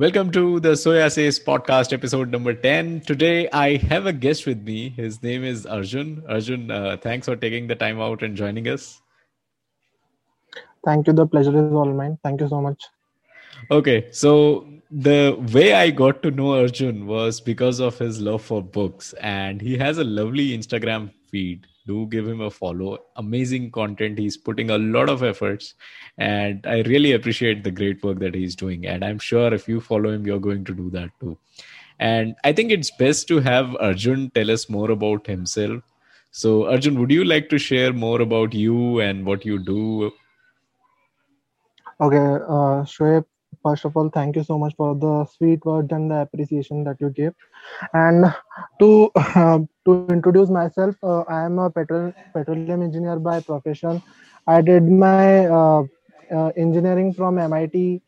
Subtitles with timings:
[0.00, 3.02] Welcome to the Soya Says podcast, episode number 10.
[3.02, 4.88] Today, I have a guest with me.
[4.88, 6.22] His name is Arjun.
[6.26, 9.02] Arjun, uh, thanks for taking the time out and joining us.
[10.86, 11.12] Thank you.
[11.12, 12.18] The pleasure is all mine.
[12.24, 12.82] Thank you so much.
[13.70, 18.62] Okay, so the way I got to know Arjun was because of his love for
[18.62, 22.98] books, and he has a lovely Instagram feed do give him a follow.
[23.16, 24.18] Amazing content.
[24.18, 25.74] He's putting a lot of efforts.
[26.18, 28.86] And i really appreciate the great work that he's doing.
[28.86, 31.36] And i'm sure if you follow him you're going to do that too.
[31.98, 35.82] And i think it's best to have arjun tell us more about himself.
[36.30, 40.12] So arjun would you like to share more about you and what you do?
[42.00, 42.26] Okay
[42.58, 43.24] uh Shoaib,
[43.64, 47.00] first of all thank you so much for the sweet words and the appreciation that
[47.00, 47.34] you gave.
[47.92, 48.32] And
[48.80, 49.60] to uh,
[49.90, 54.02] to introduce myself uh, i am a petrol, petroleum engineer by profession.
[54.46, 55.82] I did my uh,
[56.36, 58.02] uh engineering from mit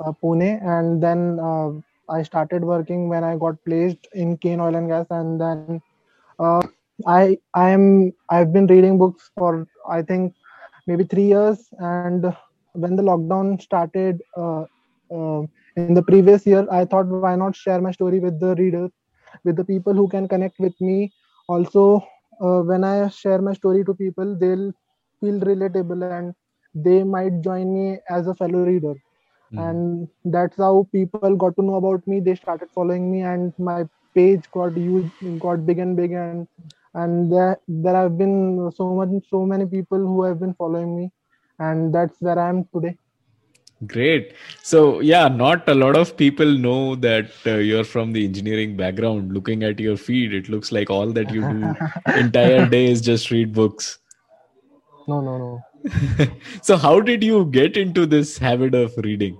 [0.00, 1.70] uh, pune and then uh,
[2.16, 5.80] i started working when i got placed in Cairn oil and gas and then
[7.06, 9.52] i i am i've been reading books for
[9.88, 10.34] i think
[10.86, 12.32] maybe 3 years and
[12.72, 14.64] when the lockdown started uh,
[15.76, 18.90] in the previous year i thought why not share my story with the readers
[19.44, 20.98] with the people who can connect with me
[21.48, 21.84] also
[22.46, 24.70] uh, when i share my story to people they'll
[25.20, 26.28] feel relatable and
[26.74, 28.94] they might join me as a fellow reader.
[29.52, 29.78] Mm.
[29.78, 32.20] and that's how people got to know about me.
[32.20, 36.46] They started following me and my page got huge got big and big and
[36.94, 41.10] and there, there have been so much so many people who have been following me.
[41.58, 42.96] And that's where i am today
[43.86, 44.32] Great.
[44.62, 49.32] So, yeah, not a lot of people know that uh, you're from the engineering background.
[49.32, 51.74] Looking at your feed, it looks like all that you do
[52.18, 53.98] entire day is just read books.
[55.06, 56.28] No, no, no.
[56.62, 59.38] so, how did you get into this habit of reading?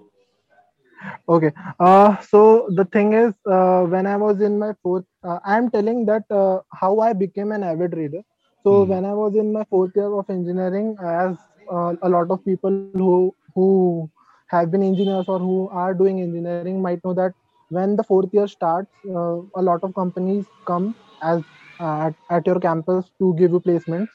[1.28, 1.52] Okay.
[1.80, 6.06] Uh, so the thing is, uh, when I was in my fourth, uh, I'm telling
[6.06, 8.22] that uh, how I became an avid reader.
[8.62, 8.90] So hmm.
[8.90, 11.36] when I was in my fourth year of engineering, as
[11.70, 14.10] uh, a lot of people who who
[14.48, 17.22] have been engineers or who are doing engineering might know that
[17.60, 21.42] when the fourth year starts, uh, a lot of companies come as
[21.80, 24.08] uh, at, at your campus to give you placements.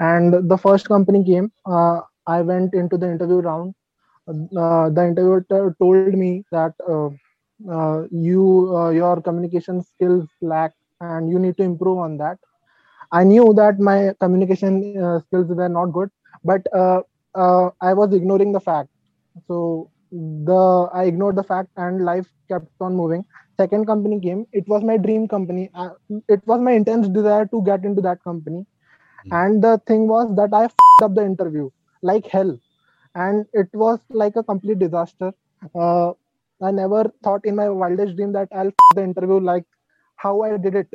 [0.00, 1.52] And the first company came.
[1.66, 3.74] Uh, I went into the interview round.
[4.28, 5.44] Uh, the interviewer
[5.80, 7.00] told me that uh,
[7.64, 12.38] uh, you your communication skills lack and you need to improve on that.
[13.12, 14.82] I knew that my communication
[15.22, 16.10] skills were not good,
[16.44, 18.90] but I was ignoring the fact
[19.46, 23.24] so the i ignored the fact and life kept on moving.
[23.56, 24.46] Second company came.
[24.52, 25.70] It was my dream company.
[25.74, 25.90] Uh,
[26.28, 28.66] it was my intense desire to get into that company.
[29.26, 29.32] Mm.
[29.38, 30.64] and the thing was that i
[31.04, 31.68] up the interview
[32.02, 32.58] like hell.
[33.14, 35.32] And it was like a complete disaster.
[35.74, 36.12] Uh,
[36.62, 39.64] i never thought in my wildest dream that i'll the interview like
[40.16, 40.88] how i did it.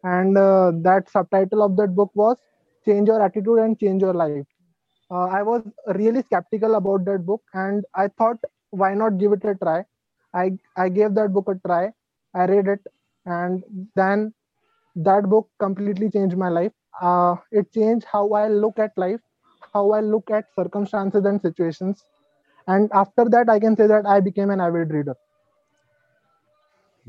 [0.04, 2.38] and uh, that subtitle of that book was
[2.86, 4.42] change your attitude and change your life.
[5.12, 5.62] Uh, i was
[6.00, 8.38] really skeptical about that book and i thought
[8.72, 9.84] why not give it a try?
[10.34, 11.92] I i gave that book a try.
[12.34, 12.82] I read it
[13.26, 13.64] and
[13.96, 14.34] then
[14.96, 16.72] that book completely changed my life
[17.02, 19.22] uh, it changed how I look at life,
[19.74, 22.06] how I look at circumstances and situations.
[22.68, 25.16] And after that, I can say that I became an avid reader.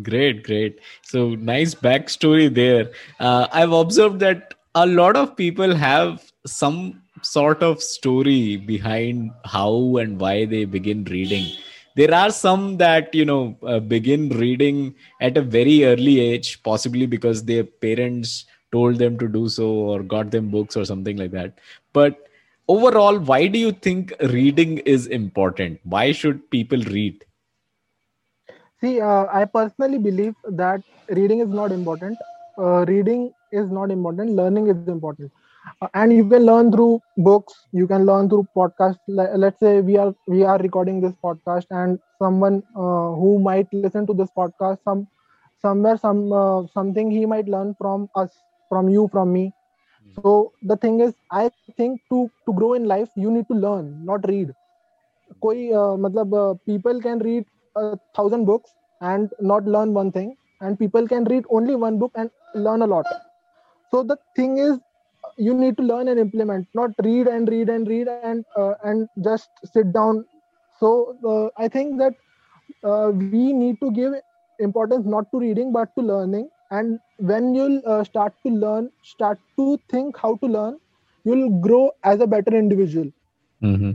[0.03, 0.81] Great, great.
[1.03, 2.91] So nice backstory there.
[3.19, 9.97] Uh, I've observed that a lot of people have some sort of story behind how
[9.97, 11.47] and why they begin reading.
[11.97, 17.07] There are some that you know uh, begin reading at a very early age, possibly
[17.07, 21.31] because their parents told them to do so or got them books or something like
[21.33, 21.55] that.
[21.93, 22.29] But
[22.69, 25.81] overall why do you think reading is important?
[25.85, 27.25] Why should people read?
[28.81, 30.83] See uh, i personally believe that
[31.19, 32.19] reading is not important.
[32.59, 34.31] Uh, reading is not important.
[34.41, 35.21] Learning is important.
[35.71, 37.67] Uh, and you can learn through books.
[37.73, 39.01] You can learn through podcasts.
[39.45, 44.07] Let's say we are we are recording this podcast and someone uh, who might listen
[44.07, 45.07] to this podcast some
[45.67, 48.31] somewhere some uh, something he might learn from us
[48.69, 49.45] from you from me.
[50.03, 50.21] Mm-hmm.
[50.23, 51.43] so the thing is i
[51.79, 54.53] think to to grow in life you need to learn not read.
[55.43, 57.45] Koi uh, matlab, uh, people can read
[57.77, 62.13] a thousand books and not learn one thing and people can read only one book
[62.17, 63.07] and learn a lot.
[63.91, 64.79] So the thing is
[65.39, 69.09] you need to learn and implement not read and read and read and uh, and
[69.25, 70.25] just sit down.
[70.81, 70.91] So
[71.33, 72.15] uh, i think that
[72.85, 74.13] uh, we need to give
[74.59, 79.39] importance not to reading but to learning and when you'll uh, start to learn start
[79.57, 80.79] to think how to learn
[81.25, 83.11] you'll grow as a better individual.
[83.63, 83.93] Mm-hmm.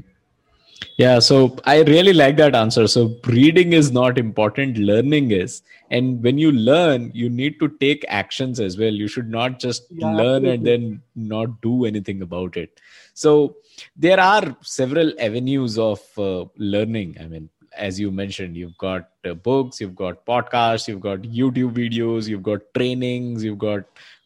[0.98, 2.88] yeah so i really like that answer.
[2.88, 5.62] So reading is not important learning is.
[5.92, 8.92] And when you learn you need to take actions as well.
[8.92, 10.54] You should not just yeah, learn absolutely.
[10.54, 12.80] and then not do anything about it.
[13.14, 13.58] So
[13.96, 19.34] there are several avenues of uh, learning i mean as you mentioned you've got uh,
[19.34, 23.84] books you've got podcasts you've got youtube videos you've got trainings you've got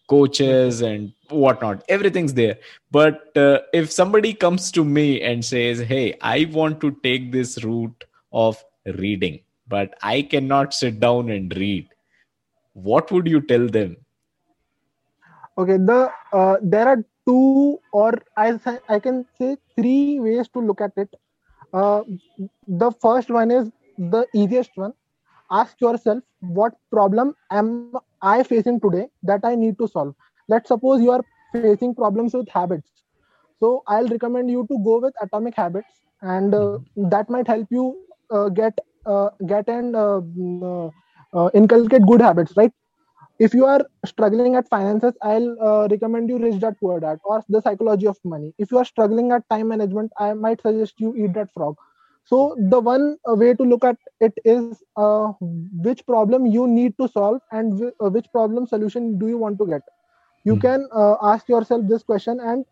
[0.07, 1.83] coaches and whatnot.
[1.89, 2.57] Everything's there.
[2.91, 7.63] But uh, if somebody comes to me and says hey i want to take this
[7.63, 8.63] route of
[8.99, 11.89] reading but i cannot sit down and read
[12.73, 13.95] what would you tell them?
[15.57, 18.59] Okay the uh, there are two or I,
[18.89, 21.15] I can say three ways to look at it
[21.75, 22.03] uh,
[22.67, 24.93] the first one is the easiest one.
[25.51, 27.91] Ask yourself what problem am
[28.21, 30.15] i facing today that i need to solve?
[30.49, 32.91] Let's suppose you are facing problems with habits.
[33.59, 37.09] So i'll recommend you to go with atomic habits and uh, mm-hmm.
[37.09, 37.95] that might help you
[38.31, 40.91] uh, get uh, get and uh, mm,
[41.33, 42.71] uh, inculcate good habits right
[43.39, 47.41] if you are struggling at finances i'll uh, recommend you rich dad poor dad or
[47.49, 48.53] the psychology of money.
[48.57, 51.75] If you are struggling at time management i might suggest you eat that frog.
[52.25, 55.23] So the one uh, way to look at it is uh,
[55.83, 59.57] which problem you need to solve and w- uh, which problem solution do you want
[59.59, 59.81] to get.
[60.43, 60.67] You mm.
[60.67, 62.65] can uh, ask yourself this question and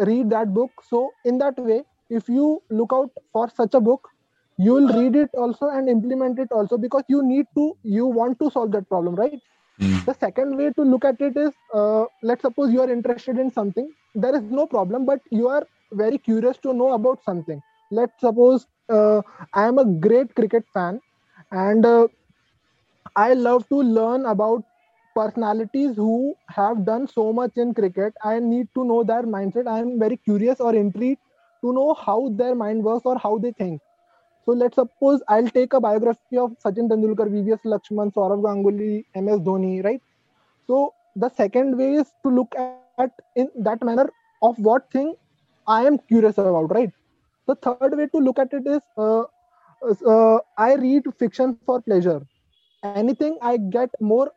[0.00, 0.70] read that book.
[0.88, 4.08] So in that way if you look out for such a book
[4.58, 8.38] you will read it also and implement it also because you need to you want
[8.40, 9.38] to solve that problem right
[9.80, 10.06] Mm.
[10.06, 13.50] The second way to look at it is uh, let's suppose you are interested in
[13.50, 13.92] something.
[14.14, 17.62] There is no problem, but you are very curious to know about something.
[17.90, 19.22] Let's suppose uh,
[19.52, 21.00] I am a great cricket fan
[21.50, 22.08] and uh,
[23.16, 24.64] I love to learn about
[25.14, 28.14] personalities who have done so much in cricket.
[28.22, 29.66] I need to know their mindset.
[29.66, 31.20] I am very curious or intrigued
[31.62, 33.80] to know how their mind works or how they think.
[34.44, 39.40] So let's suppose I'll take a biography of Sachin Tendulkar, VVS Laxman, Sourav Ganguly, MS
[39.40, 40.02] Dhoni, right?
[40.66, 44.10] So the second way is to look at in that manner
[44.42, 45.14] of what thing
[45.66, 46.90] I am curious about, right?
[47.46, 49.24] The third way to look at it is uh,
[50.06, 52.20] uh, I read fiction for pleasure.
[52.82, 54.32] Anything I get more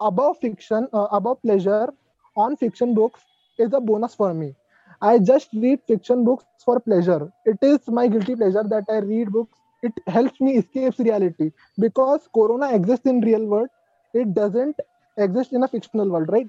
[0.00, 1.88] above fiction, uh, above pleasure
[2.36, 3.20] on fiction books
[3.58, 4.54] is a bonus for me.
[5.02, 7.32] I just read fiction books for pleasure.
[7.44, 9.58] It is my guilty pleasure that I read books.
[9.82, 13.68] It helps me escape reality because Corona exists in real world.
[14.14, 14.76] It doesn't
[15.18, 16.48] exist in a fictional world, right?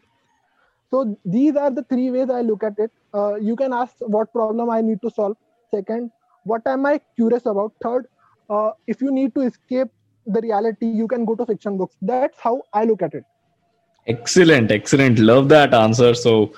[0.91, 2.91] So these are the three ways I look at it.
[3.11, 5.35] Uh, you can ask what problem I need to solve.
[5.71, 6.11] Second,
[6.43, 7.73] what am I curious about?
[7.81, 8.05] Third,
[8.51, 9.87] uh, if you need to escape
[10.27, 11.95] the reality, you can go to fiction books.
[12.03, 13.23] That's how I look at it.
[14.05, 15.17] Excellent, excellent.
[15.17, 16.13] Love that answer.
[16.13, 16.53] So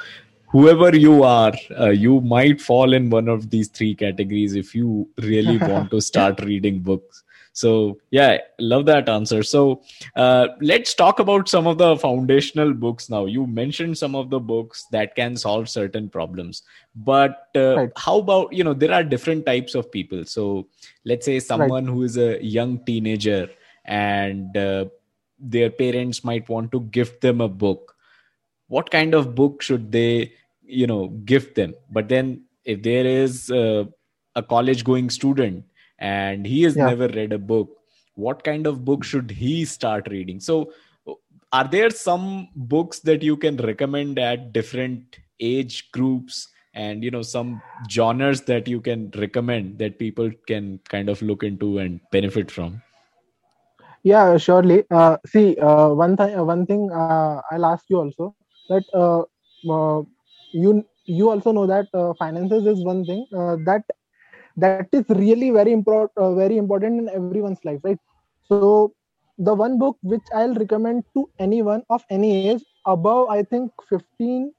[0.56, 5.10] whoever you are, uh, you might fall in one of these three categories if you
[5.18, 7.24] really want to start reading books.
[7.52, 9.44] So, yeah, love that answer.
[9.44, 9.81] So,
[10.16, 13.25] uh, let's talk about some of the foundational books now.
[13.25, 16.64] You mentioned some of the books that can solve certain problems,
[16.95, 17.92] but uh, right.
[17.97, 20.24] how about, you know, there are different types of people.
[20.24, 20.68] So,
[21.04, 21.94] let's say someone right.
[21.94, 23.50] who is a young teenager
[23.83, 24.85] and uh,
[25.38, 27.95] their parents might want to gift them a book.
[28.68, 30.33] What kind of book should they
[30.68, 31.74] you know gift them.
[31.92, 33.86] But then if there is uh,
[34.36, 35.66] a college going student
[36.00, 36.88] and he has yeah.
[36.88, 37.69] never read a book
[38.16, 40.40] what kind of book should he start reading?
[40.40, 40.72] So
[41.52, 47.22] are there some books that you can recommend at different age groups and you know
[47.22, 52.52] some genres that you can recommend that people can kind of look into and benefit
[52.52, 52.81] from?
[54.04, 54.84] Yeah surely.
[54.90, 58.36] Uh, see uh, one thing one thing uh, i'll ask you also
[58.69, 59.24] that uh,
[59.69, 60.04] uh,
[60.64, 60.71] you
[61.06, 63.83] you also know that uh, finances is one thing uh, that
[64.66, 68.00] that is really very important uh, very important in everyone's life right?
[68.50, 68.92] So
[69.38, 74.52] the one book which i'll recommend to anyone of any age above i think 15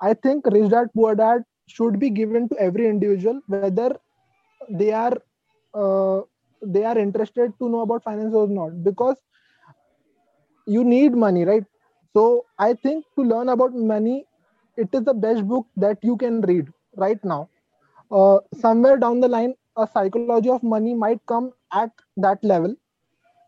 [0.00, 3.86] i think rich dad poor dad should be given to every individual whether
[4.64, 5.10] they are
[5.74, 6.20] uh,
[6.62, 9.16] they are interested to know about finance or not because
[10.66, 11.64] you need money right?
[12.14, 14.26] So i think to learn about money
[14.76, 17.48] it is the best book that you can read right now.
[18.10, 22.74] Uh, somewhere down the line a psychology of money might come at that level.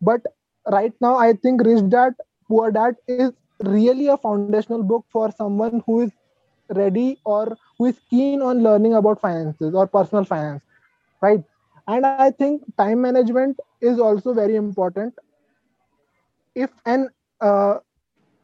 [0.00, 0.23] But
[0.75, 2.14] right now i think rich dad
[2.49, 6.12] poor dad is really a foundational book for someone who is
[6.71, 10.62] ready or who is keen on learning about finances or personal finance
[11.23, 11.42] right?
[11.88, 15.14] And i think time management is also very important.
[16.54, 17.78] If and uh,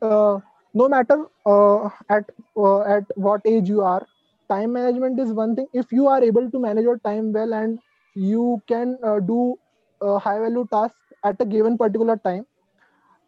[0.01, 0.39] uh,
[0.75, 4.07] no matter uh, at uh, at what age you are
[4.49, 5.67] time management is one thing.
[5.73, 7.79] If you are able to manage your time well and
[8.15, 9.57] you can uh, do
[10.01, 12.47] a high value task at a given particular time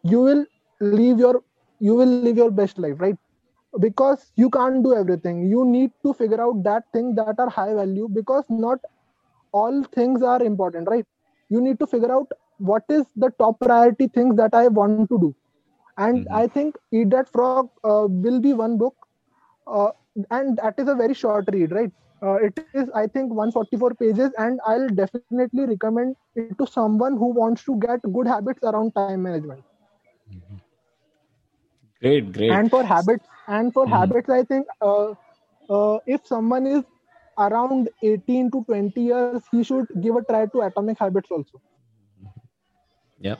[0.02, 0.44] you will
[0.80, 1.42] live your
[1.80, 3.08] you will live your best life right?
[3.80, 5.44] Because you can't do everything.
[5.50, 8.78] You need to figure out that thing that are high value because not
[9.52, 11.06] all things are important right?
[11.48, 15.10] You need to figure out what is the top priority things that i want to
[15.14, 15.26] do
[15.98, 16.42] and Mhm.
[16.42, 18.94] i think eat that frog uh, will be one book
[19.66, 19.90] uh,
[20.30, 21.92] and that is a very short read right
[22.24, 27.32] uh, it is i think 144 pages and i'll definitely recommend it to someone who
[27.42, 29.56] wants to get good habits around time management
[32.00, 32.56] Great, great.
[32.56, 33.94] and for habits and for Mhm.
[33.94, 35.08] habits i think uh,
[35.76, 36.84] uh, if someone is
[37.46, 41.56] around 18 to 20 years he should give a try to atomic habits also
[43.18, 43.36] Yeah,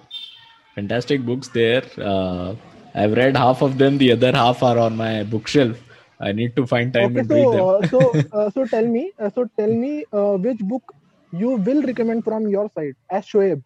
[0.75, 1.83] fantastic books there.
[1.99, 2.55] Uh,
[2.95, 3.99] I've read half of them.
[3.99, 5.79] The other half are on my bookshelf.
[6.21, 7.67] I need to find time okay and read them.
[7.91, 8.01] so
[8.33, 10.95] uh, so uh, tell me uh, so tell me uh, which book
[11.33, 13.63] you will recommend from your side as shoaib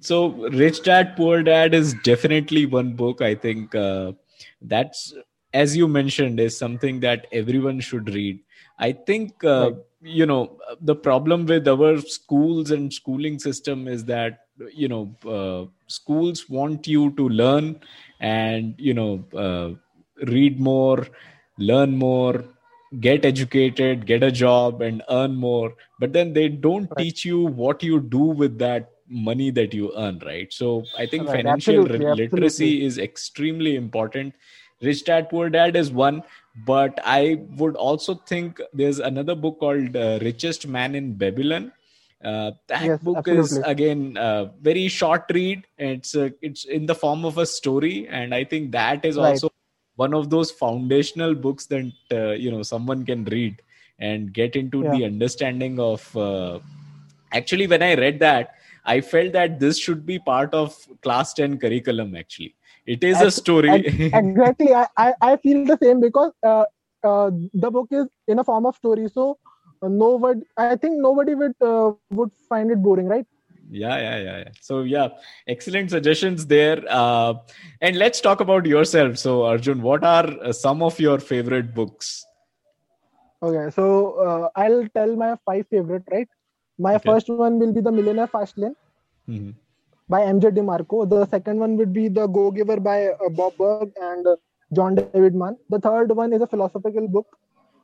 [0.00, 3.20] so Rich Dad Poor Dad is definitely one book.
[3.20, 4.12] I think uh,
[4.60, 5.14] that's,
[5.52, 8.40] as you mentioned, is something that everyone should read.
[8.78, 9.74] I think uh, Right.
[10.04, 14.40] You know the problem with our schools and schooling system is that
[14.72, 17.80] you know uh, schools want you to learn
[18.20, 19.70] and you know uh,
[20.26, 21.06] read more,
[21.58, 22.44] learn more,
[23.00, 25.74] get educated, get a job, and earn more.
[25.98, 27.06] But then they don't Right.
[27.06, 30.52] teach you what you do with that money that you earn, right?
[30.52, 32.84] So I think Right, financial absolutely, literacy absolutely.
[32.84, 34.34] is extremely important.
[34.82, 36.22] Rich Dad Poor Dad is one,
[36.54, 41.72] but I would also think there's another book called uh, Richest Man in Babylon.
[42.24, 43.64] Uh, that Yes, book is absolutely.
[43.64, 45.66] again uh, very short read.
[45.78, 49.42] It's uh, it's in the form of a story, and I think that is Right.
[49.42, 49.50] also
[49.96, 53.60] one of those foundational books that uh, you know someone can read
[53.98, 54.90] and get into Yeah.
[54.90, 56.16] the understanding of.
[56.16, 56.60] Uh,
[57.32, 61.58] actually, when I read that, I felt that this should be part of class ten
[61.58, 62.16] curriculum.
[62.16, 62.54] Actually,
[62.86, 63.84] it is a story.
[64.12, 66.64] exactly I, I i feel the same because uh,
[67.04, 69.38] uh, the book is in a form of story so
[69.82, 73.04] uh, nobody i think nobody would uh, would find it boring right
[73.70, 74.48] yeah yeah yeah yeah.
[74.60, 75.08] so yeah
[75.48, 77.34] excellent suggestions there uh,
[77.80, 82.26] and let's talk about yourself so arjun what are uh, some of your favorite books
[83.46, 83.84] okay so
[84.26, 86.28] uh, i'll tell my five favorite right
[86.88, 87.10] my Okay.
[87.10, 88.68] first one will be the millionaire fast lane
[89.28, 89.54] Mhm.
[90.08, 91.08] By mj demarco.
[91.08, 94.36] The second one would be the go giver by uh, bob berg and uh,
[94.74, 95.56] john david mann.
[95.70, 97.26] The third one is a philosophical book.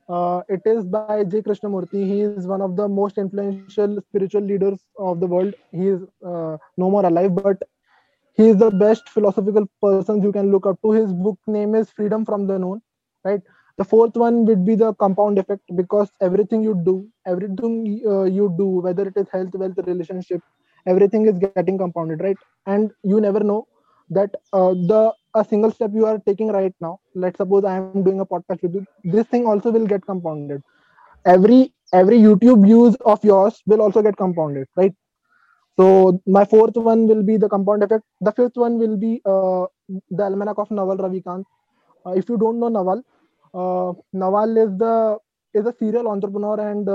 [0.09, 1.43] Uh, it is by j.
[1.43, 2.05] Krishnamurti.
[2.13, 5.55] He is one of the most influential spiritual leaders of the world.
[5.73, 7.59] He is uh, no more alive but
[8.35, 10.93] he is the best philosophical person you can look up to.
[10.93, 12.81] His book name is freedom from the known
[13.25, 13.41] right?
[13.79, 18.55] The fourth one would be the compound effect because everything you do everything uh, you
[18.59, 20.43] do whether it is health wealth relationship
[20.87, 22.25] everything is getting compounded right?
[22.55, 23.59] And you never know
[24.11, 27.89] that uh, the a single step you are taking right now let's suppose i am
[27.93, 28.85] doing a podcast with you
[29.15, 30.63] this thing also will get compounded.
[31.25, 34.95] Every every youtube views of yours will also get compounded right?
[35.79, 38.05] So my fourth one will be the compound effect.
[38.21, 39.67] The fifth one will be uh,
[40.11, 41.45] the almanac of naval ravikant.
[42.07, 43.03] Uh, if you don't know naval
[43.55, 45.19] uh, naval is the
[45.55, 46.89] is a serial entrepreneur and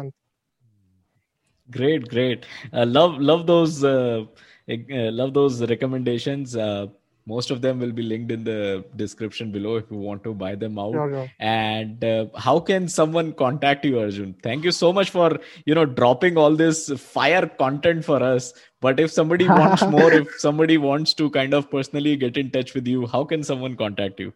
[1.71, 2.45] Great great.
[2.73, 4.23] Uh, love love those uh,
[4.69, 6.55] uh, love those recommendations.
[6.55, 6.87] Uh,
[7.27, 10.53] most of them will be linked in the description below if you want to buy
[10.53, 10.93] them out.
[10.93, 11.31] Sure, sure.
[11.39, 14.35] and uh, how can someone contact you arjun?
[14.43, 18.53] Thank you so much for you know dropping all this fire content for us.
[18.79, 22.73] But if somebody wants more if somebody wants to kind of personally get in touch
[22.75, 24.33] with you how can someone contact you?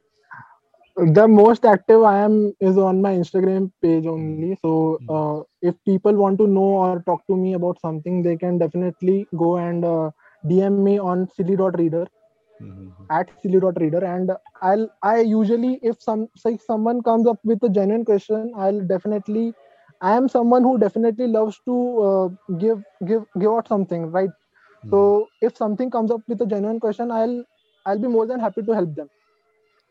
[0.95, 4.57] The most active i am is on my instagram page only.
[4.61, 8.57] So uh, if people want to know or talk to me about something they can
[8.57, 10.09] definitely go and uh,
[10.45, 12.07] dm me on silly.reader
[12.59, 13.09] Mhm.
[13.11, 18.05] at Reader, and i'll i usually if some say someone comes up with a genuine
[18.09, 19.45] question i'll definitely
[20.01, 21.75] i am someone who definitely loves to
[22.09, 22.27] uh,
[22.63, 24.31] give give give out something right
[24.89, 25.01] so
[25.41, 27.37] if something comes up with a genuine question i'll
[27.85, 29.09] i'll be more than happy to help them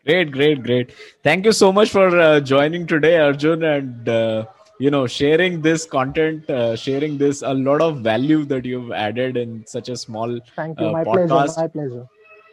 [0.07, 0.93] Great, great, great.
[1.23, 3.63] Thank you so much for uh, joining today, Arjun.
[3.63, 4.45] And uh,
[4.79, 9.37] you know sharing this content uh, sharing this a lot of value that you've added
[9.37, 11.45] in such a small thank you my podcast.
[11.45, 12.07] pleasure my pleasure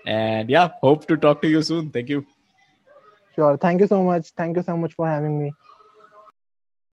[0.06, 1.90] and yeah hope to talk to you soon.
[1.92, 2.26] Thank you.
[3.36, 3.58] Sure.
[3.58, 4.30] Thank you so much.
[4.38, 5.52] Thank you so much for having me